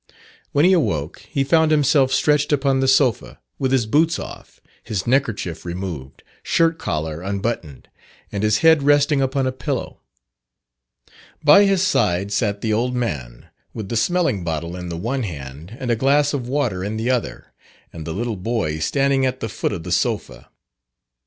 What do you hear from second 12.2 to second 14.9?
sat the old man, with the smelling bottle in